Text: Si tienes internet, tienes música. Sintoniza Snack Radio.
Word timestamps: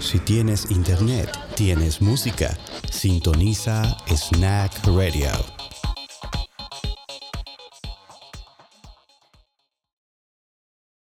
Si 0.00 0.18
tienes 0.18 0.70
internet, 0.70 1.30
tienes 1.54 2.00
música. 2.00 2.56
Sintoniza 2.90 3.96
Snack 4.08 4.86
Radio. 4.86 5.30